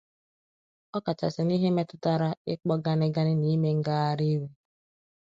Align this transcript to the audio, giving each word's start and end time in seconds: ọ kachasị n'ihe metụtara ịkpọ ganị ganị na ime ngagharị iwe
ọ 0.97 0.99
kachasị 1.05 1.41
n'ihe 1.45 1.69
metụtara 1.75 2.29
ịkpọ 2.53 2.73
ganị 2.83 3.07
ganị 3.15 3.33
na 3.41 3.47
ime 3.55 3.69
ngagharị 3.79 4.25
iwe 4.35 4.47